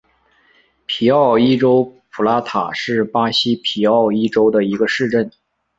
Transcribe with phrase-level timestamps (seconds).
[0.87, 5.29] 皮奥伊州普拉塔是巴西皮奥伊州的一个市镇。